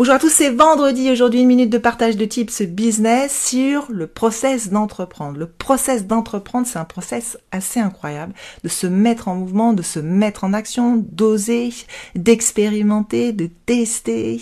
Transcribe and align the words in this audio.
Bonjour 0.00 0.14
à 0.14 0.20
tous, 0.20 0.28
c'est 0.28 0.50
vendredi, 0.50 1.10
aujourd'hui 1.10 1.40
une 1.40 1.48
minute 1.48 1.70
de 1.70 1.76
partage 1.78 2.16
de 2.16 2.24
tips 2.24 2.62
business 2.62 3.46
sur 3.48 3.86
le 3.90 4.06
process 4.06 4.70
d'entreprendre. 4.70 5.40
Le 5.40 5.48
process 5.48 6.06
d'entreprendre, 6.06 6.68
c'est 6.68 6.78
un 6.78 6.84
process 6.84 7.36
assez 7.50 7.80
incroyable, 7.80 8.32
de 8.62 8.68
se 8.68 8.86
mettre 8.86 9.26
en 9.26 9.34
mouvement, 9.34 9.72
de 9.72 9.82
se 9.82 9.98
mettre 9.98 10.44
en 10.44 10.52
action, 10.52 11.04
d'oser, 11.10 11.70
d'expérimenter, 12.14 13.32
de 13.32 13.50
tester. 13.66 14.40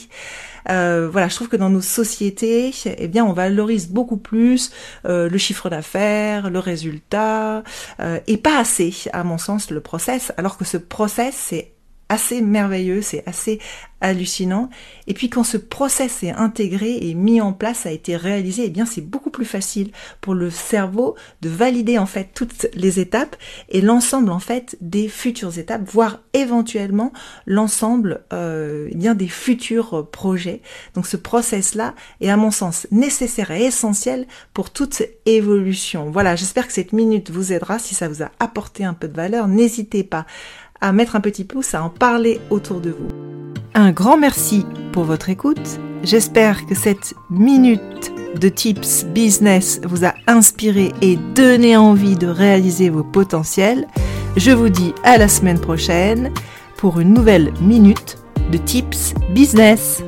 Euh, 0.69 1.09
voilà, 1.11 1.29
je 1.29 1.37
trouve 1.37 1.49
que 1.49 1.57
dans 1.57 1.71
nos 1.71 1.81
sociétés, 1.81 2.75
eh 2.85 3.09
bien, 3.09 3.25
on 3.25 3.33
valorise 3.33 3.89
beaucoup 3.89 4.19
plus 4.19 4.73
euh, 5.07 5.31
le 5.31 5.39
chiffre 5.39 5.71
d'affaires, 5.71 6.51
le 6.51 6.59
résultat, 6.59 7.63
euh, 8.01 8.21
et 8.27 8.37
pas 8.37 8.59
assez, 8.59 8.93
à 9.15 9.25
mon 9.25 9.39
sens, 9.39 9.71
le 9.71 9.81
process. 9.81 10.35
Alors 10.37 10.59
que 10.59 10.67
ce 10.67 10.77
process, 10.77 11.35
c'est 11.35 11.76
assez 12.09 12.41
merveilleux, 12.41 13.03
c'est 13.03 13.23
assez 13.27 13.59
hallucinant. 14.01 14.69
Et 15.07 15.15
puis 15.15 15.31
quand 15.31 15.43
ce 15.43 15.57
process 15.57 16.23
est 16.23 16.31
intégré 16.31 16.99
et 17.01 17.15
mis 17.15 17.41
en 17.41 17.53
place, 17.53 17.87
a 17.87 17.91
été 17.91 18.17
réalisé, 18.17 18.65
eh 18.67 18.71
bien 18.71 18.85
c'est 18.85 19.01
beaucoup 19.01 19.31
plus 19.31 19.47
facile 19.47 19.91
pour 20.21 20.35
le 20.35 20.51
cerveau 20.51 21.17
de 21.41 21.49
valider 21.49 21.99
en 21.99 22.07
fait 22.07 22.31
toutes 22.35 22.67
les 22.75 23.01
étapes 23.01 23.37
et 23.71 23.81
l'ensemble 23.81 24.31
en 24.31 24.39
fait 24.39 24.77
des 24.81 25.09
futures 25.09 25.59
étapes, 25.59 25.83
voire 25.87 26.21
éventuellement 26.35 27.13
l'ensemble 27.47 28.25
euh, 28.33 28.89
eh 28.91 28.97
bien 28.97 29.15
des 29.15 29.29
futurs 29.29 30.09
projets. 30.11 30.61
Donc 30.95 31.07
ce 31.07 31.17
process 31.17 31.75
là 31.75 31.95
est 32.21 32.29
à 32.29 32.37
mon 32.37 32.51
sens 32.51 32.87
nécessaire 32.91 33.51
et 33.51 33.65
essentiel 33.65 34.27
pour 34.53 34.71
toute 34.71 35.03
évolution. 35.25 36.11
Voilà, 36.11 36.37
j'espère 36.37 36.67
que 36.67 36.73
cette 36.73 36.93
minute 36.93 37.31
vous 37.31 37.53
aidera. 37.53 37.79
Si 37.79 37.95
ça 37.95 38.09
vous 38.09 38.23
a 38.23 38.31
apporté 38.41 38.85
un 38.85 38.95
peu 38.95 39.09
de 39.09 39.17
valeur, 39.17 39.49
n'hésitez 39.49 40.05
pas 40.05 40.27
à 40.81 40.93
mettre 40.93 41.17
un 41.17 41.21
petit 41.21 41.45
pouce, 41.45 41.75
à 41.75 41.83
en 41.83 41.91
parler 41.91 42.41
autour 42.51 42.81
de 42.81 42.91
vous. 42.91 43.09
Un 43.75 43.93
grand 43.93 44.17
merci 44.17 44.65
pour 44.93 45.05
votre 45.05 45.29
écoute. 45.29 45.79
J'espère 46.03 46.67
que 46.67 46.75
cette 46.75 47.15
minute 47.31 48.13
de 48.41 48.49
tips 48.49 49.05
business 49.07 49.81
vous 49.85 50.05
a 50.05 50.15
inspiré 50.27 50.93
et 51.03 51.17
donné 51.35 51.77
envie 51.77 52.17
de 52.17 52.27
réaliser 52.27 52.91
vos 52.91 53.05
potentiels. 53.05 53.87
Je 54.37 54.51
vous 54.51 54.69
dis 54.69 54.95
à 55.03 55.19
la 55.19 55.29
semaine 55.29 55.61
prochaine 55.61 56.33
pour 56.77 57.01
une 57.01 57.13
nouvelle 57.13 57.53
minute 57.61 58.19
de 58.53 58.59
tips 58.59 59.15
business. 59.31 60.03